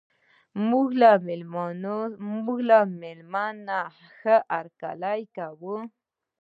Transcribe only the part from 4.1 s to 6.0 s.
ښه هرکلی کوو.